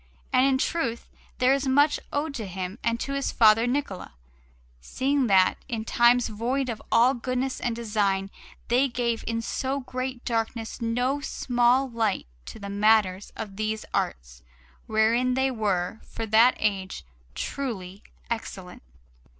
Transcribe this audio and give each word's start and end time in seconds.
And 0.33 0.47
in 0.47 0.57
truth 0.57 1.11
there 1.37 1.53
is 1.53 1.67
much 1.67 1.99
owed 2.11 2.33
to 2.33 2.47
him 2.47 2.79
and 2.83 2.99
to 3.01 3.13
his 3.13 3.31
father 3.31 3.67
Niccola, 3.67 4.13
seeing 4.79 5.27
that, 5.27 5.59
in 5.67 5.85
times 5.85 6.27
void 6.27 6.69
of 6.69 6.81
all 6.91 7.13
goodness 7.13 7.59
of 7.59 7.75
design, 7.75 8.31
they 8.67 8.87
gave 8.87 9.23
in 9.27 9.43
so 9.43 9.81
great 9.81 10.25
darkness 10.25 10.81
no 10.81 11.19
small 11.21 11.87
light 11.87 12.25
to 12.47 12.57
the 12.57 12.67
matters 12.67 13.31
of 13.35 13.57
these 13.57 13.85
arts, 13.93 14.41
wherein 14.87 15.35
they 15.35 15.51
were, 15.51 15.99
for 16.03 16.25
that 16.25 16.55
age, 16.57 17.05
truly 17.35 18.01
excellent. 18.27 18.81